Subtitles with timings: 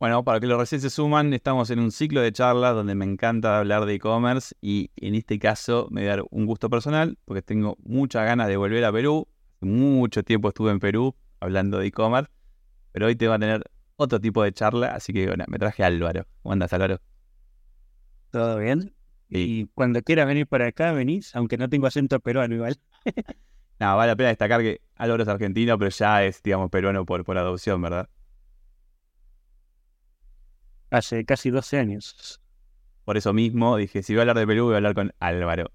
[0.00, 3.04] Bueno, para que los recién se suman, estamos en un ciclo de charlas donde me
[3.04, 7.18] encanta hablar de e-commerce y en este caso me voy a dar un gusto personal
[7.26, 9.28] porque tengo muchas ganas de volver a Perú.
[9.60, 12.30] mucho tiempo estuve en Perú hablando de e-commerce,
[12.92, 13.62] pero hoy te va a tener
[13.96, 16.26] otro tipo de charla, así que bueno, me traje a Álvaro.
[16.42, 16.98] ¿Cómo andas, Álvaro?
[18.30, 18.94] ¿Todo bien?
[19.28, 22.78] Y cuando quieras venir para acá, venís, aunque no tengo acento peruano igual.
[23.78, 27.22] no, vale la pena destacar que Álvaro es argentino, pero ya es, digamos, peruano por,
[27.22, 28.08] por adopción, ¿verdad?
[30.90, 32.40] Hace casi 12 años.
[33.04, 35.72] Por eso mismo dije, si voy a hablar de Perú, voy a hablar con Álvaro.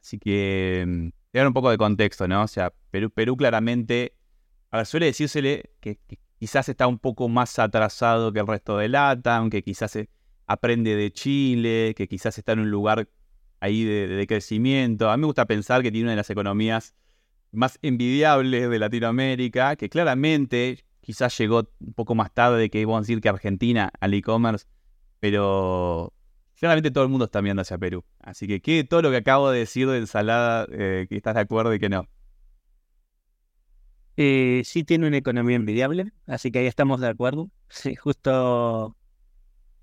[0.00, 2.42] Así que, mm, dar un poco de contexto, ¿no?
[2.42, 4.14] O sea, Perú, Perú claramente,
[4.70, 5.98] a ver, suele decírsele que,
[6.38, 9.98] quizás está un poco más atrasado que el resto de LATAM, que quizás
[10.46, 13.08] aprende de Chile, que quizás está en un lugar
[13.60, 15.10] ahí de, de, crecimiento.
[15.10, 16.94] A mí me gusta pensar que tiene una de las economías
[17.50, 23.00] más envidiables de Latinoamérica, que claramente quizás llegó un poco más tarde que vamos a
[23.00, 24.66] decir que Argentina al e-commerce,
[25.20, 26.12] pero
[26.54, 28.04] generalmente todo el mundo está mirando hacia Perú.
[28.20, 31.72] Así que ¿qué todo lo que acabo de decir de ensalada, eh, estás de acuerdo
[31.72, 32.06] y que no.
[34.18, 37.50] Eh, sí tiene una economía envidiable, así que ahí estamos de acuerdo.
[37.70, 38.94] Sí, justo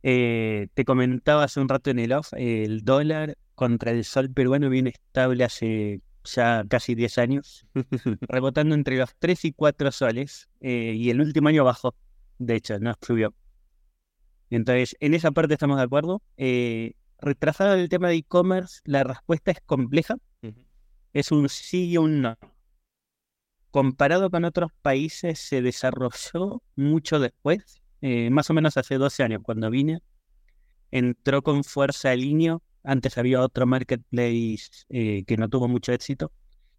[0.04, 4.70] eh, te comentaba hace un rato en el off, el dólar contra el sol peruano
[4.70, 7.66] viene estable hace ya casi 10 años,
[8.22, 11.96] rebotando entre los 3 y 4 soles, eh, y el último año bajó,
[12.40, 13.34] de hecho, no subió.
[14.50, 16.22] Entonces, en esa parte estamos de acuerdo.
[16.38, 20.16] Eh, retrasado el tema de e-commerce, la respuesta es compleja.
[21.14, 22.38] Es un sí y un no.
[23.72, 29.42] Comparado con otros países, se desarrolló mucho después, eh, más o menos hace 12 años,
[29.44, 30.00] cuando vine.
[30.92, 36.32] Entró con fuerza el Inio antes había otro marketplace eh, que no tuvo mucho éxito,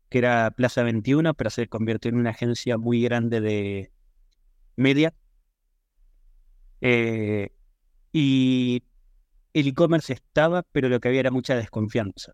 [0.09, 3.93] que era Plaza 21, pero se convirtió en una agencia muy grande de
[4.77, 5.15] media.
[6.81, 7.51] Eh,
[8.13, 8.83] y
[9.53, 12.33] el e-commerce estaba, pero lo que había era mucha desconfianza.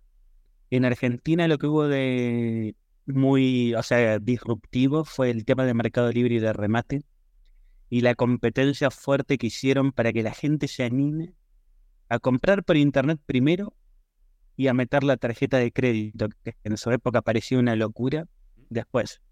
[0.71, 6.11] En Argentina lo que hubo de muy, o sea, disruptivo fue el tema de mercado
[6.13, 7.05] libre y de remate
[7.91, 11.35] y la competencia fuerte que hicieron para que la gente se anime
[12.13, 13.73] a comprar por internet primero
[14.55, 18.27] y a meter la tarjeta de crédito, que en su época parecía una locura,
[18.69, 19.23] después.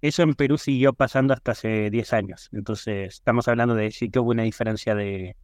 [0.00, 2.48] Eso en Perú siguió pasando hasta hace 10 años.
[2.52, 5.36] Entonces, estamos hablando de sí que hubo una diferencia de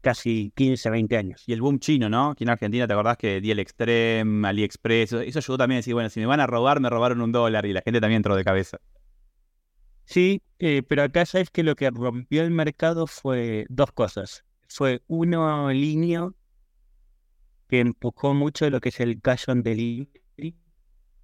[0.00, 1.44] casi 15, 20 años.
[1.46, 2.30] Y el boom chino, ¿no?
[2.30, 6.10] Aquí en Argentina, ¿te acordás que DL Extreme, AliExpress, eso ayudó también a decir, bueno,
[6.10, 8.42] si me van a robar, me robaron un dólar y la gente también entró de
[8.42, 8.78] cabeza.
[10.04, 15.02] Sí, eh, pero acá sabes que lo que rompió el mercado fue dos cosas fue
[15.06, 16.30] uno línea
[17.68, 20.56] que empujó mucho lo que es el cash on delivery,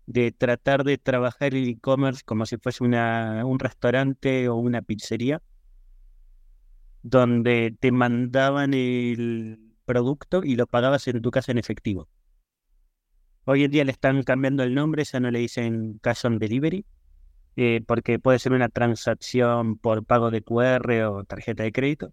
[0.07, 5.41] de tratar de trabajar el e-commerce como si fuese una, un restaurante o una pizzería,
[7.03, 12.09] donde te mandaban el producto y lo pagabas en tu casa en efectivo.
[13.45, 16.85] Hoy en día le están cambiando el nombre, ya no le dicen cash on delivery,
[17.57, 22.13] eh, porque puede ser una transacción por pago de QR o tarjeta de crédito.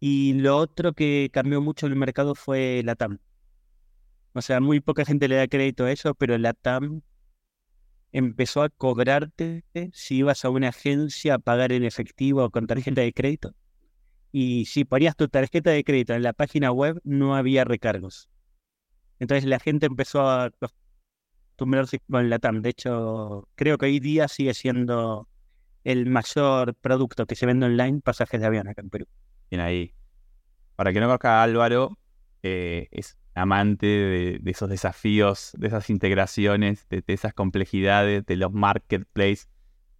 [0.00, 3.18] Y lo otro que cambió mucho el mercado fue la TAM.
[4.34, 7.02] O sea, muy poca gente le da crédito a eso, pero la TAM
[8.12, 13.00] empezó a cobrarte si ibas a una agencia a pagar en efectivo o con tarjeta
[13.00, 13.54] de crédito.
[14.32, 18.28] Y si ponías tu tarjeta de crédito en la página web, no había recargos.
[19.18, 20.50] Entonces la gente empezó a
[21.56, 22.60] acostumbrarse con la TAM.
[22.60, 25.28] De hecho, creo que hoy día sigue siendo
[25.84, 29.06] el mayor producto que se vende online, pasajes de avión acá en Perú.
[29.50, 29.94] Bien ahí.
[30.76, 31.98] Para que no conozca a Álvaro,
[32.42, 39.48] eh, es amante de, esos desafíos, de esas integraciones, de, esas complejidades, de los marketplaces.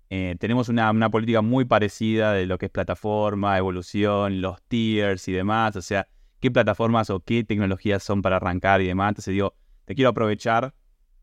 [0.08, 5.32] Eh, tenemos una, política muy parecida de lo que es plataforma, evolución, los tiers y
[5.32, 5.76] demás.
[5.76, 6.08] O sea,
[6.40, 9.10] qué plataformas o qué tecnologías son para arrancar y demás.
[9.10, 9.54] Entonces digo,
[9.84, 10.74] te quiero aprovechar.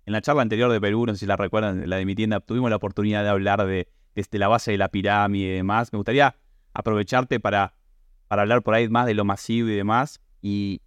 [0.05, 2.41] En la charla anterior de Perú, no sé si la recuerdan, la de mi tienda,
[2.41, 5.91] tuvimos la oportunidad de hablar de desde la base de la pirámide y demás.
[5.93, 6.35] Me gustaría
[6.73, 7.73] aprovecharte para
[8.33, 10.19] para hablar por ahí más de lo masivo y demás.
[10.41, 10.81] Y,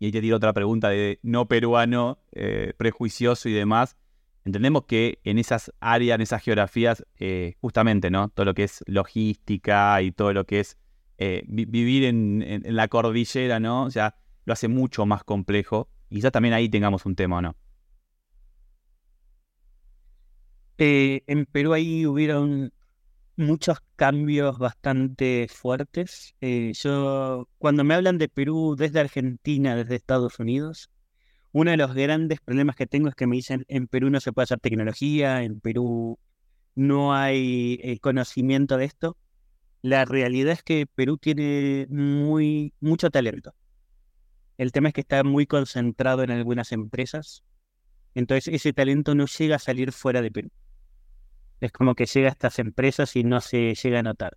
[0.00, 3.96] y ahí te tiro otra pregunta de no peruano, eh, prejuicioso y demás.
[4.44, 8.30] Entendemos que en esas áreas, en esas geografías, eh, justamente, ¿no?
[8.30, 10.76] Todo lo que es logística y todo lo que es
[11.18, 13.84] eh, vivir en, la cordillera, ¿no?
[13.84, 15.88] O sea, lo hace mucho más complejo.
[16.10, 17.54] Y quizás también ahí tengamos un tema, ¿no?
[20.78, 22.72] En Perú ahí hubieron
[23.38, 26.34] muchos cambios bastante fuertes.
[26.40, 30.90] Eh, yo, cuando me hablan de Perú desde Argentina, desde Estados Unidos,
[31.52, 34.32] uno de los grandes problemas que tengo es que me dicen en Perú no se
[34.32, 36.18] puede hacer tecnología, en Perú
[36.74, 39.16] no hay conocimiento de esto.
[39.82, 43.54] La realidad es que Perú tiene muy, mucho talento.
[44.58, 47.44] El tema es que está muy concentrado en algunas empresas.
[48.14, 50.50] Entonces ese talento no llega a salir fuera de Perú.
[51.60, 54.36] Es como que llega a estas empresas y no se llega a notar.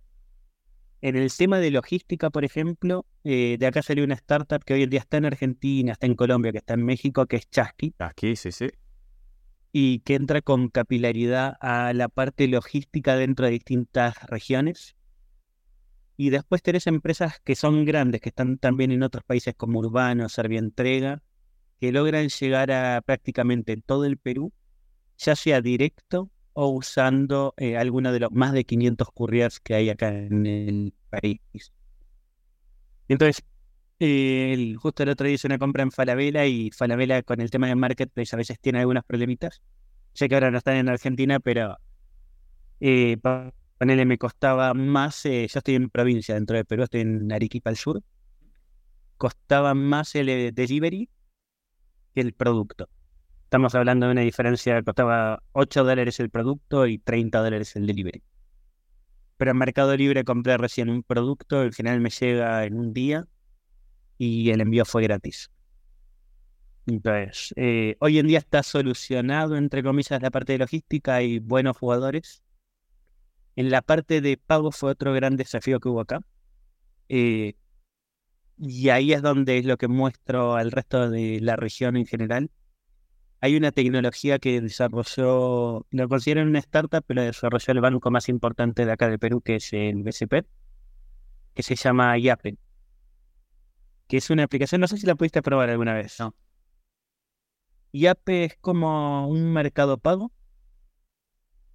[1.00, 4.84] En el tema de logística, por ejemplo, eh, de acá salió una startup que hoy
[4.84, 7.92] en día está en Argentina, está en Colombia, que está en México, que es Chasqui.
[7.98, 8.68] Chasqui, sí, sí.
[9.72, 14.94] Y que entra con capilaridad a la parte logística dentro de distintas regiones.
[16.16, 20.28] Y después tenés empresas que son grandes, que están también en otros países como Urbano,
[20.28, 21.22] Serbia Entrega,
[21.80, 24.52] que logran llegar a prácticamente todo el Perú,
[25.18, 29.90] ya sea directo o usando eh, alguno de los más de 500 couriers que hay
[29.90, 31.40] acá en el país.
[33.08, 33.44] Entonces,
[34.00, 37.68] eh, justo el otro día hice una compra en Falabella y Falabella con el tema
[37.68, 39.62] de marketplace a veces tiene algunos problemitas.
[40.12, 41.78] Sé que ahora no están en Argentina, pero
[42.80, 43.16] eh,
[43.78, 47.70] ponele me costaba más, eh, yo estoy en provincia dentro de Perú, estoy en Arequipa
[47.70, 48.02] al sur,
[49.16, 51.08] costaba más el delivery
[52.14, 52.88] que el producto.
[53.52, 58.22] Estamos hablando de una diferencia, costaba 8 dólares el producto y 30 dólares el delivery.
[59.36, 63.26] Pero en Mercado Libre compré recién un producto, al final me llega en un día
[64.16, 65.50] y el envío fue gratis.
[66.86, 71.76] Entonces, eh, hoy en día está solucionado, entre comillas, la parte de logística, hay buenos
[71.76, 72.42] jugadores.
[73.54, 76.20] En la parte de pago fue otro gran desafío que hubo acá.
[77.10, 77.52] Eh,
[78.56, 82.48] y ahí es donde es lo que muestro al resto de la región en general
[83.42, 88.86] hay una tecnología que desarrolló, lo consideran una startup, pero desarrolló el banco más importante
[88.86, 90.46] de acá de Perú, que es el BCP,
[91.52, 92.56] que se llama Yape,
[94.06, 96.20] que es una aplicación, no sé si la pudiste probar alguna vez.
[96.20, 96.36] No.
[97.92, 100.30] Yape es como un mercado pago,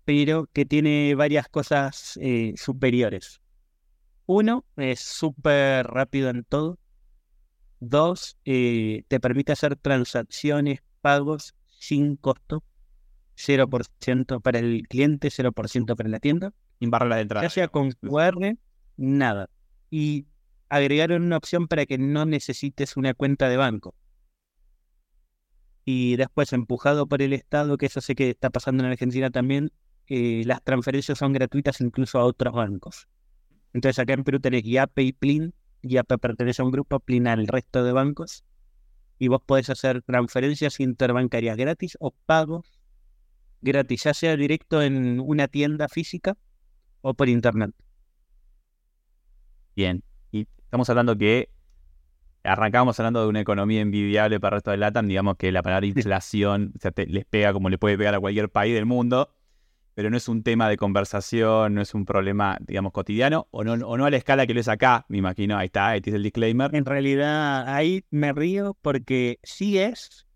[0.05, 3.41] pero que tiene varias cosas eh, superiores.
[4.25, 6.79] Uno, es súper rápido en todo.
[7.81, 12.63] Dos, eh, te permite hacer transacciones, pagos sin costo,
[13.35, 16.53] 0% para el cliente, 0% para la tienda.
[16.79, 17.45] Sin barra de entrada.
[17.45, 18.57] Ya sea con QR,
[18.97, 19.49] nada.
[19.89, 20.25] Y
[20.69, 23.95] agregaron una opción para que no necesites una cuenta de banco.
[25.85, 29.71] Y después, empujado por el Estado, que eso sé que está pasando en Argentina también,
[30.07, 33.07] eh, las transferencias son gratuitas incluso a otros bancos.
[33.73, 35.53] Entonces acá en Perú tenés YAPE y PLIN.
[35.83, 38.43] YAPE pertenece a un grupo, PLIN al resto de bancos
[39.19, 42.79] y vos podés hacer transferencias interbancarias gratis o pagos
[43.61, 46.37] gratis, ya sea directo en una tienda física
[47.01, 47.71] o por internet.
[49.75, 51.49] Bien, y estamos hablando que
[52.43, 55.85] arrancamos hablando de una economía envidiable para el resto de LATAM, digamos que la palabra
[55.85, 56.73] inflación
[57.07, 59.29] les pega como le puede pegar a cualquier país del mundo
[59.97, 63.73] pero no es un tema de conversación, no es un problema, digamos, cotidiano, o no,
[63.73, 66.17] o no a la escala que lo es acá, me imagino, ahí está, ahí tienes
[66.17, 66.75] el disclaimer.
[66.75, 70.27] En realidad, ahí me río porque sí es,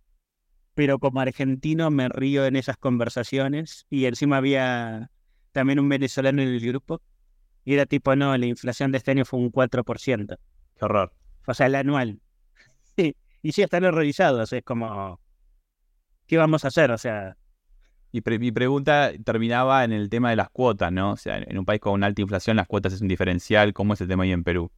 [0.73, 5.11] pero como argentino me río en esas conversaciones, y encima había
[5.51, 6.99] también un venezolano en el grupo,
[7.63, 10.39] y era tipo, no, la inflación de este año fue un 4%.
[10.75, 11.13] Qué horror.
[11.45, 12.19] O sea, el anual.
[12.97, 15.19] Sí, y sí están horrorizados, es como,
[16.25, 16.89] ¿qué vamos a hacer?
[16.89, 17.37] O sea,
[18.11, 21.13] y mi pregunta terminaba en el tema de las cuotas, ¿no?
[21.13, 23.73] O sea, en un país con una alta inflación, las cuotas es un diferencial.
[23.73, 24.69] ¿Cómo es el tema ahí en Perú?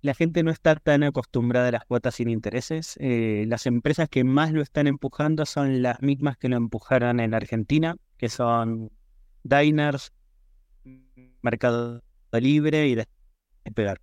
[0.00, 2.96] La gente no está tan acostumbrada a las cuotas sin intereses.
[2.98, 7.34] Eh, las empresas que más lo están empujando son las mismas que lo empujaron en
[7.34, 8.90] Argentina, que son
[9.42, 10.12] Diners,
[11.42, 12.02] Mercado
[12.32, 12.96] Libre y
[13.64, 14.00] Despegar.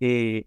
[0.00, 0.46] Eh,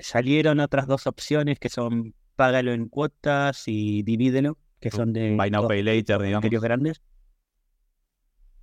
[0.00, 5.50] salieron otras dos opciones que son págalo en cuotas y divídelo que son de Buy
[5.50, 6.50] Now Pay Later, digamos.
[6.50, 7.02] grandes.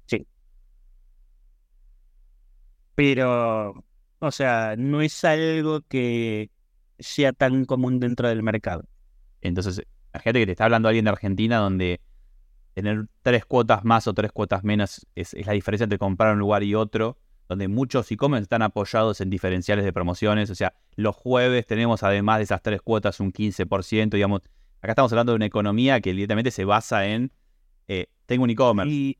[0.08, 0.26] Sí.
[2.96, 3.84] Pero,
[4.20, 6.50] o sea, no es algo que
[7.00, 8.84] sea tan común dentro del mercado.
[9.42, 9.82] Entonces,
[10.20, 12.02] gente que te está hablando alguien de Argentina donde
[12.74, 16.64] tener tres cuotas más o tres cuotas menos es, la diferencia entre comprar un lugar
[16.64, 21.66] y otro, donde muchos e-commerce están apoyados en diferenciales de promociones, o sea, los jueves
[21.66, 24.42] tenemos además de esas tres cuotas un 15%, digamos,
[24.82, 27.32] Acá estamos hablando de una economía que evidentemente se basa en,
[27.88, 28.92] eh, tengo un e-commerce.
[28.94, 29.18] Y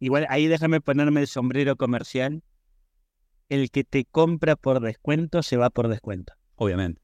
[0.00, 2.42] igual ahí déjame ponerme el sombrero comercial.
[3.48, 6.32] El que te compra por descuento se va por descuento.
[6.56, 7.00] Obviamente.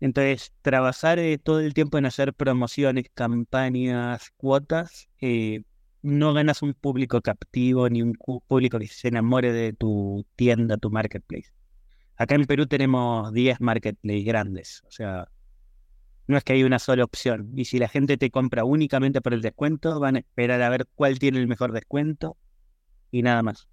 [0.00, 5.62] Entonces, trabajar eh, todo el tiempo en hacer promociones, campañas, cuotas, eh,
[6.02, 8.14] no ganas un público captivo ni un
[8.46, 11.52] público que se enamore de tu tienda, tu marketplace.
[12.16, 15.28] Acá en Perú tenemos 10 marketplaces grandes, o sea,
[16.26, 17.50] no es que hay una sola opción.
[17.54, 20.86] Y si la gente te compra únicamente por el descuento, van a esperar a ver
[20.94, 22.36] cuál tiene el mejor descuento
[23.10, 23.68] y nada más.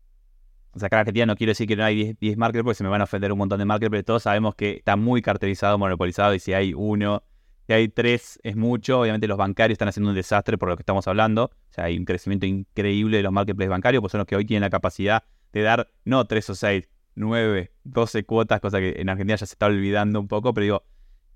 [0.72, 2.84] O sea, acá en Argentina no quiero decir que no hay 10, marketplaces porque se
[2.84, 4.06] me van a ofender un montón de marketplaces.
[4.06, 7.24] Todos sabemos que está muy cartelizado, monopolizado y si hay uno,
[7.68, 9.02] si hay tres es mucho.
[9.02, 11.46] Obviamente los bancarios están haciendo un desastre por lo que estamos hablando.
[11.46, 14.46] O sea, hay un crecimiento increíble de los marketplaces bancarios, pues son los que hoy
[14.46, 19.10] tienen la capacidad de dar no tres o seis, nueve, doce cuotas, cosa que en
[19.10, 20.84] Argentina ya se está olvidando un poco, pero digo,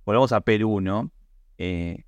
[0.08, 1.12] volvamos a Perú, ¿no?
[1.58, 2.06] Eh,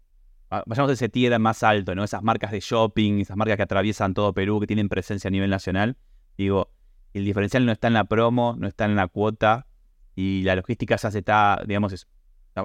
[0.49, 2.05] vayamos a ese tierra más alto, ¿no?
[2.05, 5.49] Esas marcas de shopping, esas marcas que atraviesan todo Perú, que tienen presencia a nivel
[5.49, 5.97] nacional.
[6.37, 6.71] Digo,
[7.13, 9.67] el diferencial no está en la promo, no está en la cuota,
[10.15, 12.07] y la logística ya se está, digamos,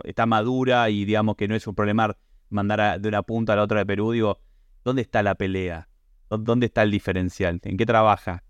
[0.05, 2.17] está madura y digamos que no es un problema
[2.49, 4.13] mandar de una punta a la otra de Perú.
[4.13, 4.41] Digo,
[4.85, 5.89] ¿dónde está la pelea?
[6.31, 7.61] ¿Dónde está el diferencial?
[7.65, 8.45] ¿En qué trabaja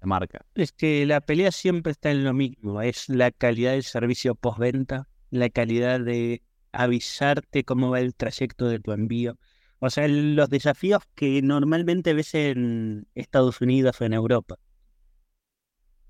[0.00, 0.46] la marca?
[0.54, 5.09] Es que la pelea siempre está en lo mismo, es la calidad del servicio postventa,
[5.30, 9.38] la calidad de avisarte cómo va el trayecto de tu envío.
[9.78, 14.56] O sea, los desafíos que normalmente ves en Estados Unidos o en Europa.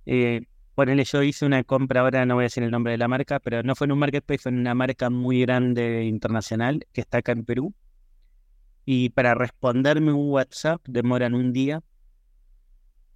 [0.07, 0.43] Eh,
[0.75, 3.39] ponele, yo hice una compra, ahora no voy a decir el nombre de la marca,
[3.39, 7.19] pero no fue en un marketplace, fue en una marca muy grande internacional que está
[7.19, 7.75] acá en Perú.
[8.85, 11.83] Y para responderme un WhatsApp demoran un día.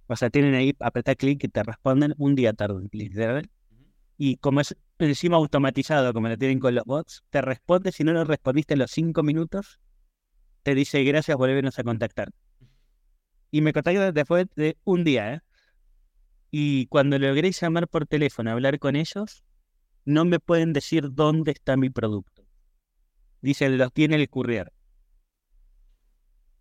[0.07, 3.43] O sea, tienen ahí, apretar clic y te responden un día tarde, ¿verdad?
[4.17, 8.13] Y como es encima automatizado, como lo tienen con los bots, te responde, si no
[8.13, 9.79] lo respondiste en los cinco minutos,
[10.63, 12.29] te dice gracias, volvernos a contactar.
[13.51, 15.39] Y me contactaron después de un día, ¿eh?
[16.51, 19.43] Y cuando logré llamar por teléfono, hablar con ellos,
[20.05, 22.45] no me pueden decir dónde está mi producto.
[23.41, 24.71] Dicen, los tiene el courier.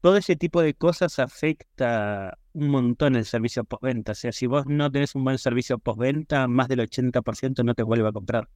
[0.00, 4.12] Todo ese tipo de cosas afecta un montón el servicio postventa.
[4.12, 7.82] O sea, si vos no tenés un buen servicio postventa, más del 80% no te
[7.82, 8.48] vuelve a comprar.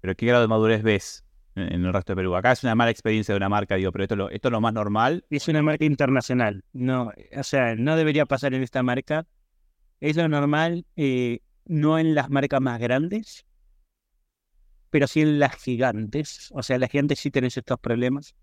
[0.00, 1.24] Pero ¿qué grado de madurez ves
[1.56, 2.34] en el resto de Perú?
[2.36, 4.52] Acá es una mala experiencia de una marca, digo, pero esto es lo, esto es
[4.52, 5.24] lo más normal.
[5.30, 6.64] Es una marca internacional.
[6.72, 9.26] No, o sea, no debería pasar en esta marca.
[10.00, 13.44] Es lo normal, eh, no en las marcas más grandes,
[14.90, 16.50] pero sí en las gigantes.
[16.52, 18.34] O sea, las gigantes sí tienen estos problemas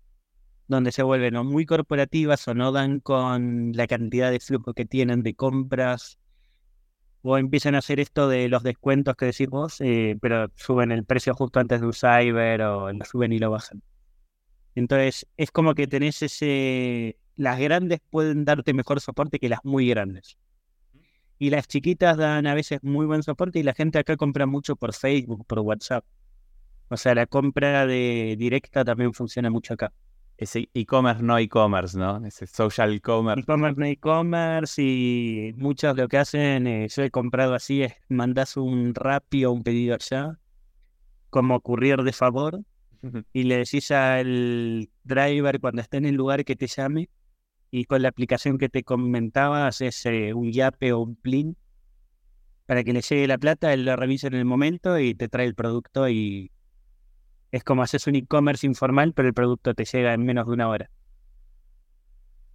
[0.68, 5.22] donde se vuelven muy corporativas o no dan con la cantidad de flujo que tienen
[5.22, 6.18] de compras,
[7.22, 11.04] o empiezan a hacer esto de los descuentos que decís vos, eh, pero suben el
[11.04, 13.82] precio justo antes de un cyber o lo suben y lo bajan.
[14.74, 17.18] Entonces, es como que tenés ese...
[17.34, 20.38] Las grandes pueden darte mejor soporte que las muy grandes.
[21.38, 24.76] Y las chiquitas dan a veces muy buen soporte y la gente acá compra mucho
[24.76, 26.04] por Facebook, por WhatsApp.
[26.88, 29.92] O sea, la compra de directa también funciona mucho acá
[30.38, 32.24] ese e-commerce no e-commerce, ¿no?
[32.24, 33.40] Ese social e-commerce.
[33.40, 38.56] E-commerce no e-commerce y muchos lo que hacen, eh, yo he comprado así, es mandas
[38.56, 40.38] un Rappi o un pedido allá,
[41.28, 42.60] como courier de favor,
[43.32, 47.10] y le decís al driver cuando esté en el lugar que te llame,
[47.72, 51.56] y con la aplicación que te comentaba haces eh, un yape o un plin
[52.64, 55.46] para que le llegue la plata, él lo revisa en el momento y te trae
[55.46, 56.52] el producto y
[57.50, 60.68] es como haces un e-commerce informal, pero el producto te llega en menos de una
[60.68, 60.90] hora.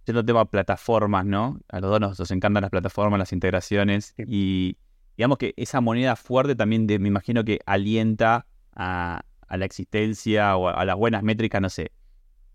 [0.06, 1.60] Yendo tema plataformas, ¿no?
[1.68, 4.14] A los dos nos, encantan las plataformas, las integraciones.
[4.18, 4.76] Y
[5.16, 10.84] digamos que esa moneda fuerte también me imagino que alienta a, la existencia o a,
[10.84, 11.92] las buenas métricas, no sé,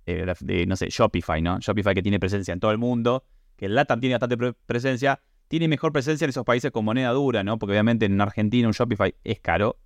[0.06, 1.60] de, no sé, Shopify, ¿no?
[1.60, 5.68] Shopify que tiene presencia en todo el mundo, que el LATAM tiene bastante presencia, tiene
[5.68, 7.58] mejor presencia en esos países con moneda dura, ¿no?
[7.58, 9.78] Porque obviamente en Argentina un Shopify es caro.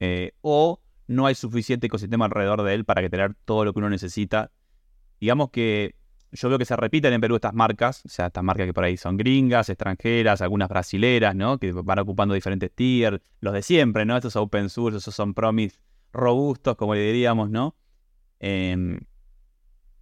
[0.00, 0.81] Eh, o
[1.12, 4.50] no hay suficiente ecosistema alrededor de él para que tener todo lo que uno necesita.
[5.20, 5.94] Digamos que
[6.32, 8.84] yo veo que se repiten en Perú estas marcas, o sea, estas marcas que por
[8.84, 11.58] ahí son gringas, extranjeras, algunas brasileras, ¿no?
[11.58, 14.16] Que van ocupando diferentes tiers, los de siempre, ¿no?
[14.16, 15.78] Estos open source, esos son promis
[16.12, 17.76] robustos, como le diríamos, ¿no?
[18.40, 18.98] Em,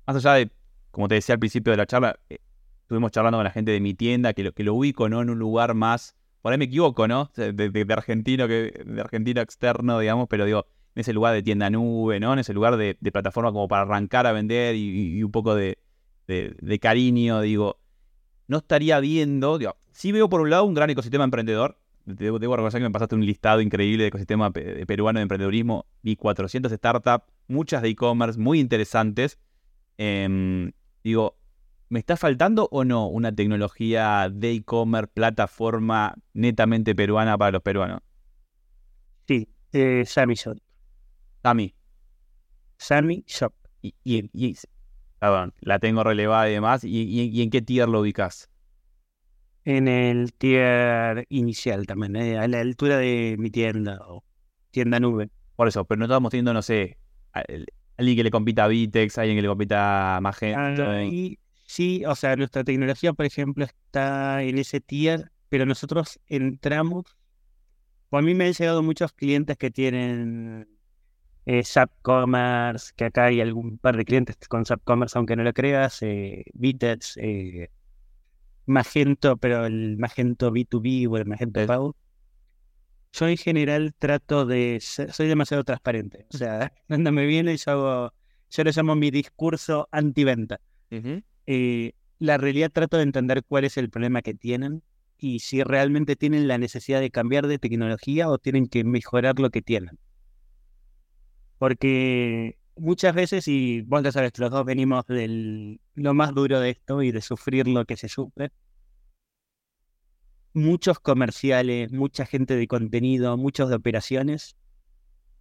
[0.06, 0.50] más allá de,
[0.92, 2.38] como te decía al principio de la charla, eh,
[2.82, 5.22] estuvimos charlando con la gente de mi tienda, que lo, que lo ubico, ¿no?
[5.22, 7.30] En un lugar más, por ahí me equivoco, ¿no?
[7.34, 11.70] De, de argentino, que, de argentino externo, digamos, pero digo, en ese lugar de tienda
[11.70, 12.32] nube, ¿no?
[12.32, 15.78] En ese lugar de, plataforma como para arrancar a vender y, un poco de,
[16.80, 17.78] cariño, digo,
[18.48, 22.80] no estaría viendo, digo, sí veo por un lado un gran ecosistema emprendedor, debo, reconocer
[22.80, 27.82] que me pasaste un listado increíble de ecosistema peruano de emprendedurismo, vi 400 startups, muchas
[27.82, 29.38] de e-commerce muy interesantes,
[29.98, 30.72] em,
[31.04, 31.36] digo,
[31.90, 38.00] ¿Me está faltando o no una tecnología de e-commerce, plataforma netamente peruana para los peruanos?
[39.26, 40.60] Sí, eh, Samison.
[42.78, 43.52] Sami Shop.
[43.82, 44.56] Y, y,
[45.18, 46.84] perdón, la tengo relevada y demás.
[46.84, 48.48] ¿Y, y, en qué tier lo ubicas?
[49.64, 54.24] En el tier inicial también, eh, a la altura de mi tienda o
[54.70, 55.30] tienda nube.
[55.56, 56.96] Por eso, pero no estamos teniendo, no sé,
[57.32, 60.84] alguien que le compita a Vitex, alguien que le compita a Magento.
[60.86, 61.04] Ah,
[61.66, 67.04] sí, o sea, nuestra tecnología, por ejemplo, está en ese tier, pero nosotros entramos.
[68.08, 70.66] Por a mí me han llegado muchos clientes que tienen
[71.58, 75.42] eh, SAP Commerce, que acá hay algún par de clientes con SAP Commerce, aunque no
[75.42, 77.70] lo creas, eh, Vitex, eh,
[78.66, 81.96] Magento, pero el Magento B2B o el Magento Pago
[83.12, 86.26] yo en general trato de soy demasiado transparente.
[86.32, 88.14] O sea, cuando me viene yo hago,
[88.50, 90.60] yo le llamo mi discurso antiventa.
[90.90, 94.82] venta eh, la realidad trato de entender cuál es el problema que tienen
[95.18, 99.50] y si realmente tienen la necesidad de cambiar de tecnología o tienen que mejorar lo
[99.50, 99.98] que tienen.
[101.60, 106.70] Porque muchas veces, y vos lo sabes, los dos venimos de lo más duro de
[106.70, 108.50] esto y de sufrir lo que se sufre,
[110.54, 114.56] muchos comerciales, mucha gente de contenido, muchos de operaciones,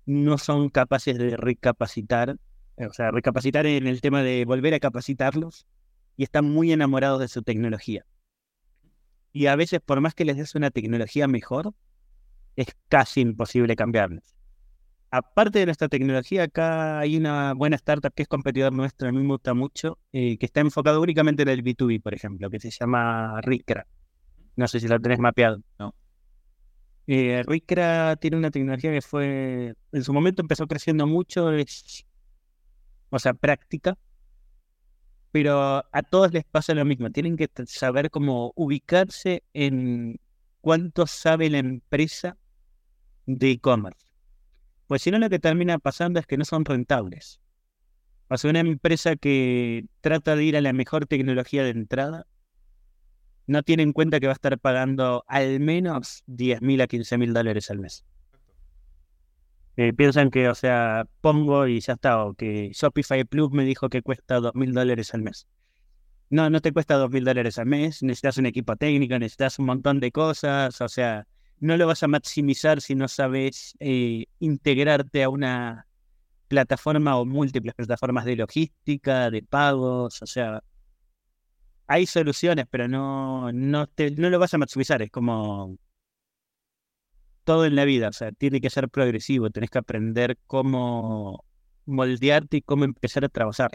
[0.05, 2.35] no son capaces de recapacitar,
[2.77, 5.67] o sea, recapacitar en el tema de volver a capacitarlos
[6.17, 8.05] y están muy enamorados de su tecnología.
[9.31, 11.73] Y a veces, por más que les des una tecnología mejor,
[12.57, 14.38] es casi imposible cambiarles.
[15.11, 19.19] Aparte de nuestra tecnología, acá hay una buena startup que es competidor nuestro, a mí
[19.19, 22.69] me gusta mucho, eh, que está enfocado únicamente en el B2B, por ejemplo, que se
[22.69, 23.87] llama Ricra.
[24.55, 25.61] No sé si la tenés mapeado.
[25.79, 25.95] No.
[27.07, 27.43] Eh,
[28.19, 32.05] tiene una tecnología que fue, en su momento empezó creciendo mucho, es,
[33.09, 33.97] o sea, práctica,
[35.31, 40.19] pero a todos les pasa lo mismo, tienen que saber cómo ubicarse en
[40.61, 42.37] cuánto sabe la empresa
[43.25, 44.08] de e-commerce.
[44.89, 47.39] Pues si no, lo que termina pasando es que no son rentables.
[48.27, 52.25] O sea, una empresa que trata de ir a la mejor tecnología de entrada
[53.45, 57.19] no tiene en cuenta que va a estar pagando al menos 10 mil a 15
[57.19, 58.03] mil dólares al mes.
[59.77, 63.89] Eh, piensan que, o sea, pongo y ya está, o que Shopify Plus me dijo
[63.89, 65.47] que cuesta 2 mil dólares al mes.
[66.31, 69.67] No, no te cuesta 2 mil dólares al mes, necesitas un equipo técnico, necesitas un
[69.67, 71.27] montón de cosas, o sea,
[71.59, 75.87] no lo vas a maximizar si no sabes eh, integrarte a una
[76.47, 80.63] plataforma o múltiples plataformas de logística, de pagos, o sea,
[81.89, 85.01] hay soluciones, pero no, no, te, no lo vas a maximizar.
[85.01, 85.75] Es como
[87.43, 88.09] todo en la vida.
[88.09, 89.49] O sea, tiene que ser progresivo.
[89.49, 91.43] Tenés que aprender cómo
[91.87, 93.71] moldearte y cómo empezar a trabajar.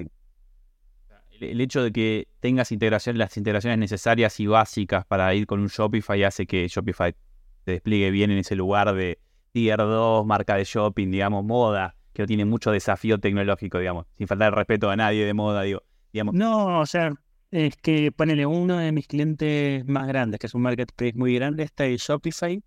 [1.41, 6.23] El hecho de que tengas las integraciones necesarias y básicas para ir con un Shopify
[6.23, 7.17] hace que Shopify
[7.65, 9.19] te despliegue bien en ese lugar de
[9.53, 14.27] tier 2, marca de shopping, digamos, moda, que no tiene mucho desafío tecnológico, digamos, sin
[14.27, 15.83] faltar el respeto a nadie de moda, digo.
[16.13, 16.35] Digamos.
[16.35, 17.13] No, o sea,
[17.51, 21.63] es que ponele uno de mis clientes más grandes, que es un marketplace muy grande,
[21.63, 22.63] está en Shopify.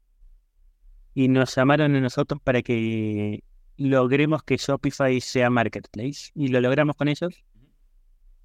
[1.14, 3.44] Y nos llamaron a nosotros para que
[3.76, 6.32] logremos que Shopify sea marketplace.
[6.36, 7.44] Y lo logramos con ellos.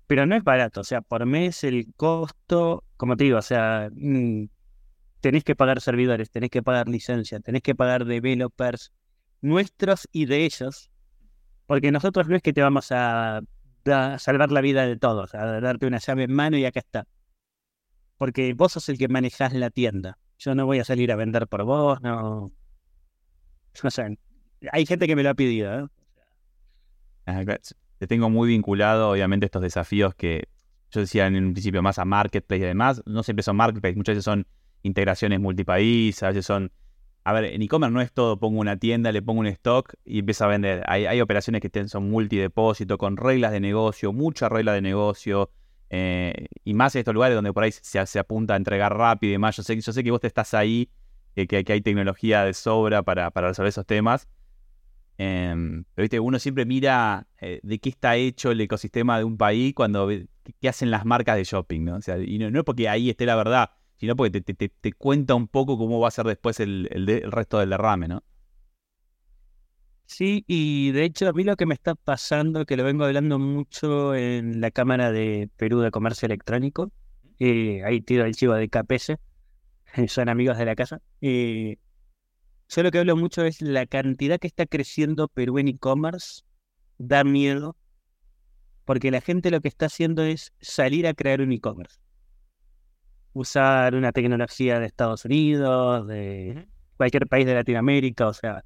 [0.07, 0.81] Pero no es barato.
[0.81, 4.45] O sea, por mes el costo, como te digo, o sea, mm,
[5.23, 8.93] tenés que pagar servidores, tenés que pagar licencia, tenés que pagar developers
[9.41, 10.91] nuestros y de ellos.
[11.67, 13.41] Porque nosotros no es que te vamos a
[14.19, 17.07] salvar la vida de todos, a darte una llave en mano y acá está.
[18.19, 20.19] Porque vos sos el que manejás la tienda.
[20.39, 22.53] Yo no voy a salir a vender por vos, no.
[23.85, 24.09] O sea,
[24.73, 25.89] hay gente que me lo ha pedido.
[27.27, 27.57] ¿eh?
[27.99, 30.49] Te tengo muy vinculado, obviamente, estos desafíos que
[30.91, 33.03] yo decía en un principio más a marketplace y demás.
[33.07, 34.47] No siempre son marketplace, muchas veces son
[34.83, 36.73] integraciones multipaís, a veces son
[37.25, 40.21] a ver, en e-commerce no es todo, pongo una tienda, le pongo un stock y
[40.21, 40.83] empiezo a vender.
[40.87, 45.51] Hay, operaciones que son multidepósito, con reglas de negocio, muchas reglas de negocio,
[45.91, 49.33] eh, y más en estos lugares donde por ahí se, apunta a entregar rápido y
[49.33, 49.57] demás.
[49.57, 50.91] Yo sé, yo sé que vos te estás ahí,
[51.37, 54.29] que, que, hay tecnología de sobra para, resolver esos temas.
[55.19, 56.19] Em, pero ¿viste?
[56.19, 60.09] uno siempre mira eh, de qué está hecho el ecosistema de un país cuando
[60.61, 61.99] qué hacen las marcas de shopping, ¿no?
[62.27, 63.71] Y no es porque ahí esté la verdad
[64.03, 66.89] sino porque te, cuenta un poco cómo va a ser después el,
[67.31, 68.25] resto del derrame, ¿no?
[70.07, 73.39] Sí, y de hecho a mí lo que me está pasando, que lo vengo hablando
[73.39, 76.91] mucho en la Cámara de Perú de Comercio Electrónico,
[77.39, 79.19] eh, ahí tiro el chivo de KPS,
[80.09, 81.77] son amigos de la casa, eh,
[82.69, 86.43] yo lo que hablo mucho es la cantidad que está creciendo Perú en e-commerce,
[86.99, 87.77] da miedo,
[88.85, 92.02] porque la gente lo que está haciendo es salir a crear un e-commerce
[93.33, 98.65] usar una tecnología de Estados Unidos, de cualquier país de Latinoamérica, o sea,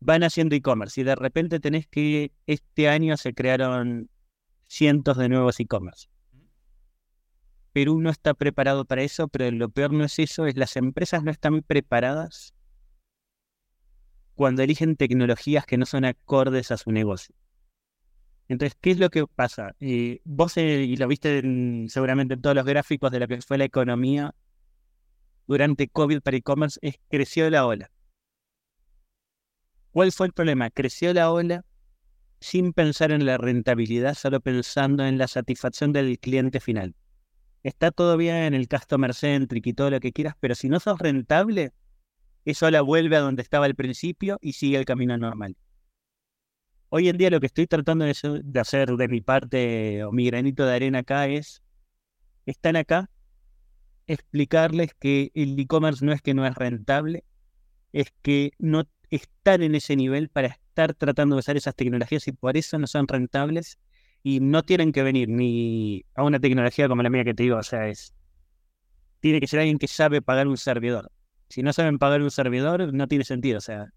[0.00, 4.10] van haciendo e-commerce y de repente tenés que este año se crearon
[4.68, 6.08] cientos de nuevos e-commerce.
[7.72, 11.22] Perú no está preparado para eso, pero lo peor no es eso, es las empresas
[11.22, 12.54] no están preparadas
[14.34, 17.34] cuando eligen tecnologías que no son acordes a su negocio.
[18.48, 19.74] Entonces, ¿qué es lo que pasa?
[19.80, 21.42] Eh, vos, eh, y lo viste
[21.88, 24.34] seguramente en todos los gráficos de lo que fue la economía
[25.46, 27.90] durante COVID para e-commerce, es creció la ola.
[29.90, 30.70] ¿Cuál fue el problema?
[30.70, 31.64] Creció la ola
[32.40, 36.94] sin pensar en la rentabilidad, solo pensando en la satisfacción del cliente final.
[37.62, 40.78] Está todo bien en el customer centric y todo lo que quieras, pero si no
[40.78, 41.72] sos rentable,
[42.44, 45.56] eso la vuelve a donde estaba al principio y sigue el camino normal.
[46.98, 50.64] Hoy en día lo que estoy tratando de hacer de mi parte o mi granito
[50.64, 51.62] de arena acá es,
[52.46, 53.10] están acá,
[54.06, 57.24] explicarles que el e-commerce no es que no es rentable,
[57.92, 62.32] es que no están en ese nivel para estar tratando de usar esas tecnologías y
[62.32, 63.78] por eso no son rentables
[64.22, 67.58] y no tienen que venir ni a una tecnología como la mía que te digo,
[67.58, 68.14] o sea, es
[69.20, 71.12] tiene que ser alguien que sabe pagar un servidor.
[71.50, 73.92] Si no saben pagar un servidor, no tiene sentido, o sea,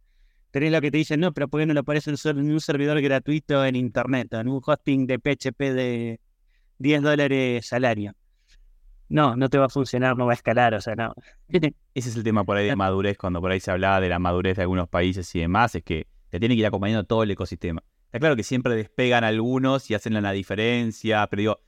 [0.51, 3.01] tenés lo que te dicen, no, pero ¿por qué no lo aparece en un servidor
[3.01, 6.19] gratuito en internet, en un hosting de PHP de
[6.79, 8.13] 10 dólares al año?
[9.09, 11.13] No, no te va a funcionar, no va a escalar, o sea, no.
[11.49, 11.73] Ese
[12.09, 14.55] es el tema por ahí de madurez, cuando por ahí se hablaba de la madurez
[14.55, 17.83] de algunos países y demás, es que te tiene que ir acompañando todo el ecosistema.
[18.05, 21.59] Está claro que siempre despegan algunos y hacen la diferencia, pero digo,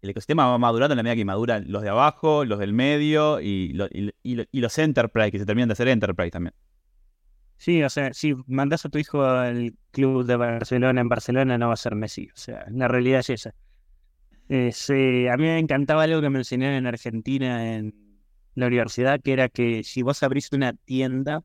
[0.00, 3.40] el ecosistema va madurando en la medida que maduran los de abajo, los del medio
[3.40, 3.76] y,
[4.22, 6.54] y los enterprise, que se terminan de hacer enterprise también.
[7.58, 11.68] Sí, o sea, si mandas a tu hijo al club de Barcelona en Barcelona, no
[11.68, 12.28] va a ser Messi.
[12.28, 13.54] O sea, la realidad es esa.
[14.48, 17.94] Eh, a mí me encantaba algo que me enseñaron en Argentina en
[18.54, 21.44] la universidad, que era que si vos abrís una tienda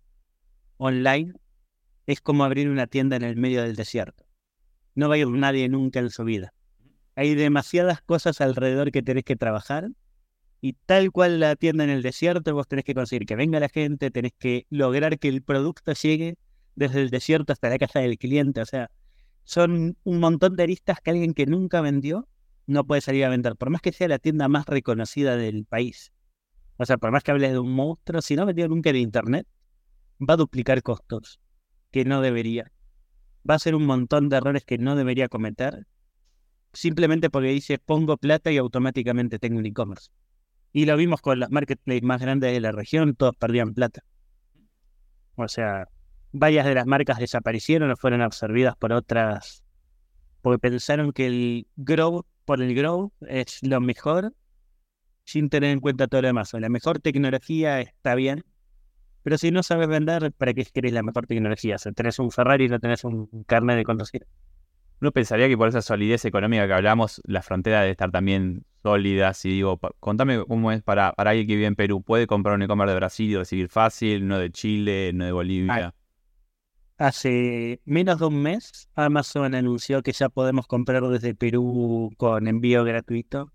[0.77, 1.33] online,
[2.05, 4.25] es como abrir una tienda en el medio del desierto.
[4.95, 6.53] No va a ir nadie nunca en su vida.
[7.15, 9.89] Hay demasiadas cosas alrededor que tenés que trabajar
[10.61, 13.67] y tal cual la tienda en el desierto, vos tenés que conseguir que venga la
[13.67, 16.37] gente, tenés que lograr que el producto llegue
[16.75, 18.61] desde el desierto hasta la casa del cliente.
[18.61, 18.91] O sea,
[19.43, 22.27] son un montón de aristas que alguien que nunca vendió
[22.67, 26.13] no puede salir a vender, por más que sea la tienda más reconocida del país.
[26.77, 29.47] O sea, por más que hables de un monstruo, si no vendió nunca en internet,
[30.19, 31.39] va a duplicar costos
[31.89, 32.71] que no debería.
[33.49, 35.87] Va a hacer un montón de errores que no debería cometer,
[36.71, 40.11] simplemente porque dice pongo plata y automáticamente tengo un e-commerce.
[40.73, 44.03] Y lo vimos con las marketplaces más grandes de la región, todos perdían plata.
[45.35, 45.87] O sea,
[46.31, 49.63] varias de las marcas desaparecieron o fueron absorbidas por otras,
[50.41, 54.33] porque pensaron que el grow por el grow es lo mejor,
[55.25, 56.53] sin tener en cuenta todo lo demás.
[56.53, 58.43] O la mejor tecnología está bien,
[59.23, 61.75] pero si no sabes vender, ¿para qué querés la mejor tecnología?
[61.75, 64.25] O sea, tenés un Ferrari y no tenés un carnet de conducir.
[64.99, 69.33] Uno pensaría que por esa solidez económica que hablamos, la frontera debe estar también sólida.
[69.33, 72.01] Si digo, contame cómo es para, para alguien que vive en Perú.
[72.01, 74.27] ¿Puede comprar un e-commerce de Brasil y recibir fácil?
[74.27, 75.11] ¿No de Chile?
[75.13, 75.93] ¿No de Bolivia?
[76.97, 82.83] Hace menos de un mes, Amazon anunció que ya podemos comprar desde Perú con envío
[82.83, 83.51] gratuito,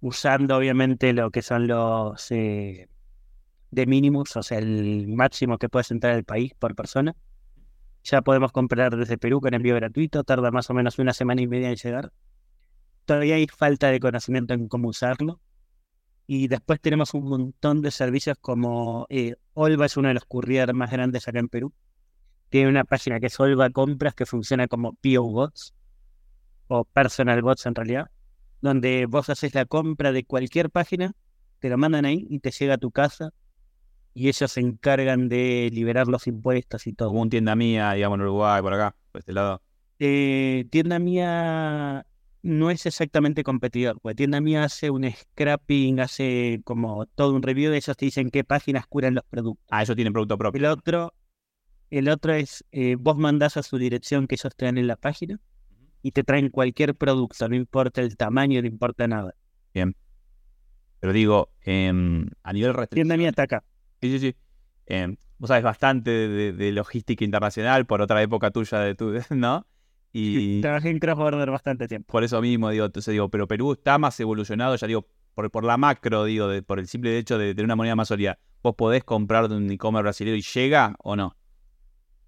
[0.00, 2.88] usando obviamente lo que son los eh,
[3.70, 7.14] de mínimos, o sea, el máximo que puedes entrar al país por persona.
[8.02, 11.46] Ya podemos comprar desde Perú con envío gratuito, tarda más o menos una semana y
[11.46, 12.12] media en llegar.
[13.06, 15.40] Todavía hay falta de conocimiento en cómo usarlo.
[16.26, 20.74] Y después tenemos un montón de servicios como eh, Olva es uno de los courier
[20.74, 21.72] más grandes acá en Perú.
[22.48, 25.72] Tiene una página que es Olva Compras que funciona como PO Bots
[26.66, 28.10] o Personal Bots en realidad,
[28.60, 31.12] donde vos haces la compra de cualquier página,
[31.60, 33.32] te lo mandan ahí y te llega a tu casa
[34.14, 37.10] y ellos se encargan de liberar los impuestos y todo.
[37.10, 39.62] Como un tienda mía, digamos, en Uruguay, por acá, por este lado.
[40.00, 42.04] Eh, tienda mía
[42.42, 47.70] no es exactamente competidor, porque tienda mía hace un scrapping, hace como todo un review
[47.70, 49.66] de ellos, te dicen qué páginas curan los productos.
[49.70, 50.58] Ah, ellos tienen producto propio.
[50.58, 51.14] El otro,
[51.90, 54.96] el otro es, eh, vos mandás a su dirección que ellos te dan en la
[54.96, 55.40] página
[56.02, 59.34] y te traen cualquier producto, no importa el tamaño, no importa nada.
[59.74, 59.96] Bien.
[61.00, 63.64] Pero digo, em, a nivel Tienda mía está acá.
[64.00, 64.36] Sí, sí, sí.
[64.86, 69.66] Em, vos sabes bastante de, logística internacional por otra época tuya de tu, ¿no?
[70.18, 72.10] Y trabajé en cross border bastante tiempo.
[72.10, 75.62] Por eso mismo, digo, entonces digo, pero Perú está más evolucionado, ya digo, por, por
[75.62, 78.38] la macro, digo, por el simple hecho de tener una moneda más sólida.
[78.62, 81.36] ¿Vos podés comprar de un e-commerce brasileño y llega o no?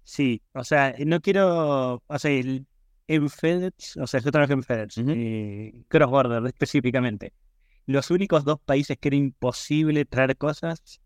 [0.03, 4.97] Sí, o sea, no quiero, o sea, en FedEx, o sea, yo trabajo en FedEx,
[5.07, 7.33] eh, cross border específicamente.
[7.87, 11.01] Los únicos dos países que era imposible traer cosas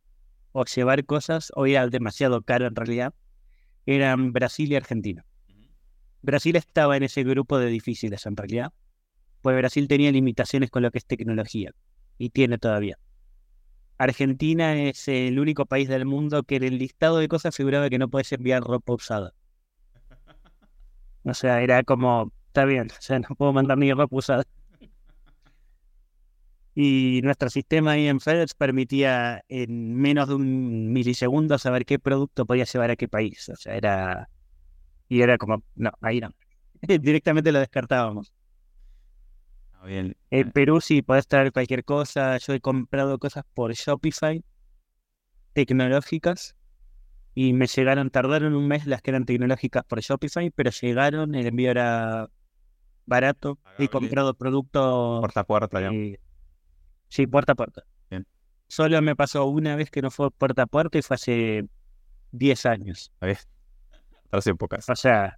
[0.51, 3.13] o llevar cosas, o era demasiado caro en realidad,
[3.85, 5.25] eran Brasil y Argentina.
[6.23, 8.71] Brasil estaba en ese grupo de difíciles en realidad,
[9.41, 11.71] pues Brasil tenía limitaciones con lo que es tecnología
[12.17, 12.97] y tiene todavía.
[13.97, 17.99] Argentina es el único país del mundo que en el listado de cosas figuraba que
[17.99, 19.33] no puedes enviar ropa usada.
[21.25, 24.43] O sea, era como, está bien, o sea, no puedo mandar ni ropa usada.
[26.75, 32.45] Y nuestro sistema ahí en FedEx permitía en menos de un milisegundo saber qué producto
[32.45, 33.47] podía llevar a qué país.
[33.49, 34.29] O sea, era.
[35.13, 36.31] Y era como, no, ahí no.
[36.81, 38.33] Directamente lo descartábamos.
[39.73, 40.17] Ah, bien.
[40.31, 42.35] En Perú sí podés traer cualquier cosa.
[42.39, 44.43] Yo he comprado cosas por Shopify,
[45.53, 46.55] tecnológicas,
[47.35, 51.45] y me llegaron, tardaron un mes las que eran tecnológicas por Shopify, pero llegaron, el
[51.45, 52.27] envío era
[53.05, 53.59] barato.
[53.77, 53.89] He Pagable.
[53.89, 55.19] comprado productos.
[55.19, 56.01] Puerta a puerta, digamos.
[56.01, 56.19] eh,
[57.09, 57.83] sí, puerta a puerta.
[58.09, 58.25] Bien.
[58.67, 61.67] Solo me pasó una vez que no fue puerta a puerta y fue hace
[62.31, 63.11] 10 años.
[64.33, 64.89] Otras épocas.
[64.89, 65.37] O sea,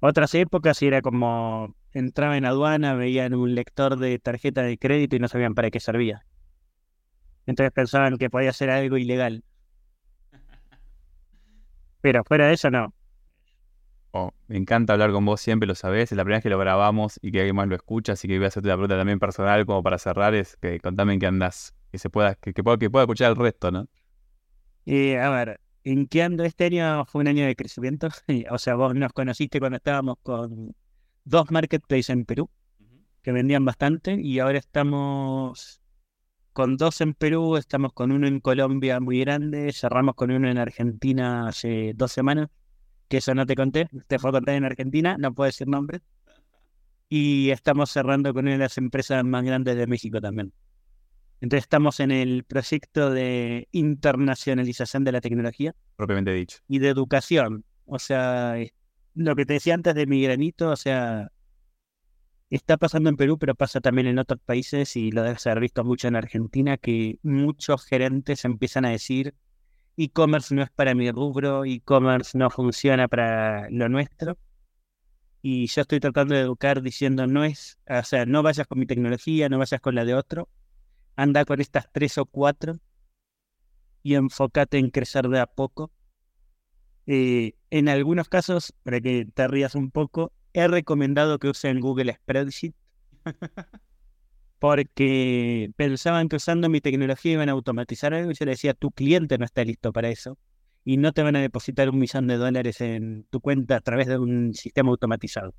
[0.00, 5.18] otras épocas era como entraba en aduana, veían un lector de tarjeta de crédito y
[5.18, 6.24] no sabían para qué servía.
[7.44, 9.44] Entonces pensaban que podía ser algo ilegal.
[12.00, 12.94] Pero fuera de eso no.
[14.12, 16.10] Oh, me encanta hablar con vos siempre, lo sabés.
[16.10, 18.38] Es la primera vez que lo grabamos y que alguien más lo escucha, así que
[18.38, 21.26] voy a hacerte la pregunta también personal como para cerrar, es que contame en qué
[21.26, 23.86] andás, que se pueda, que, que pueda, que pueda escuchar el resto, ¿no?
[24.86, 27.04] Y a ver, ¿en qué ando este año?
[27.06, 28.08] Fue un año de crecimiento.
[28.50, 30.74] O sea, vos nos conociste cuando estábamos con
[31.24, 32.50] dos marketplaces en Perú
[33.22, 35.80] que vendían bastante y ahora estamos
[36.52, 40.58] con dos en Perú, estamos con uno en Colombia muy grande, cerramos con uno en
[40.58, 42.48] Argentina hace dos semanas,
[43.08, 46.02] que eso no te conté, te puedo contar en Argentina, no puedo decir nombres.
[47.08, 50.52] Y estamos cerrando con una de las empresas más grandes de México también.
[51.44, 56.60] Entonces estamos en el proyecto de internacionalización de la tecnología Propiamente dicho.
[56.68, 57.66] y de educación.
[57.84, 58.56] O sea,
[59.12, 61.30] lo que te decía antes de mi granito, o sea,
[62.48, 65.84] está pasando en Perú, pero pasa también en otros países y lo debes haber visto
[65.84, 69.34] mucho en Argentina, que muchos gerentes empiezan a decir,
[69.98, 74.38] e-commerce no es para mi rubro, e-commerce no funciona para lo nuestro.
[75.42, 78.86] Y yo estoy tratando de educar diciendo, no es, o sea, no vayas con mi
[78.86, 80.48] tecnología, no vayas con la de otro,
[81.16, 82.78] anda con estas tres o cuatro
[84.02, 85.90] y enfócate en crecer de a poco.
[87.06, 92.14] Eh, en algunos casos, para que te rías un poco, he recomendado que usen Google
[92.14, 92.74] Spreadsheet
[94.58, 98.90] porque pensaban que usando mi tecnología iban a automatizar algo y yo le decía, tu
[98.90, 100.38] cliente no está listo para eso
[100.84, 104.06] y no te van a depositar un millón de dólares en tu cuenta a través
[104.06, 105.54] de un sistema automatizado.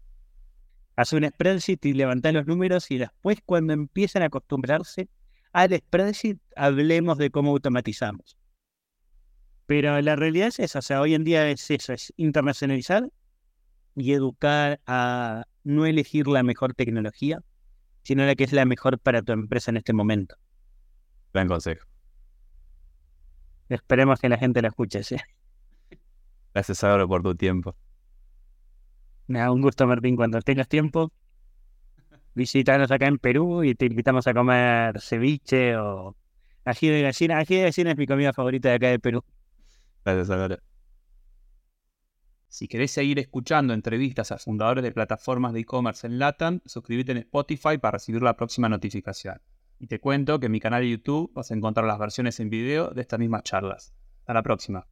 [0.95, 5.09] Haz un spreadsheet y levantá los números y después cuando empiezan a acostumbrarse
[5.55, 8.35] al spreadsheet hablemos de cómo automatizamos.
[9.67, 13.09] Pero la realidad es esa, o sea, hoy en día es eso, es internacionalizar
[13.95, 17.41] y educar a no elegir la mejor tecnología,
[18.03, 20.35] sino la que es la mejor para tu empresa en este momento.
[21.33, 21.85] Gran consejo.
[23.69, 25.15] Esperemos que la gente la escuche, ¿sí?
[26.53, 27.77] Gracias, Álvaro, por tu tiempo.
[29.27, 31.13] Me da un gusto, Martín, cuando tengas tiempo,
[32.35, 36.15] visítanos acá en Perú y te invitamos a comer ceviche o
[36.65, 37.39] ají de gallina.
[37.39, 39.23] Ají de gallina es mi comida favorita de acá de Perú.
[40.03, 40.57] Gracias, Álvaro.
[42.47, 47.17] Si querés seguir escuchando entrevistas a fundadores de plataformas de e-commerce en LATAM, suscríbete en
[47.19, 49.41] Spotify para recibir la próxima notificación.
[49.79, 52.49] Y te cuento que en mi canal de YouTube vas a encontrar las versiones en
[52.49, 53.93] video de estas mismas charlas.
[54.21, 54.83] Hasta la próxima.